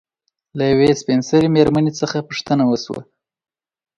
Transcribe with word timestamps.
له 0.57 0.63
يوې 0.71 0.89
سپين 1.01 1.19
سري 1.29 1.47
مېرمنې 1.55 1.91
نه 2.13 2.19
پوښتنه 2.29 2.63
وشوه 2.67 3.01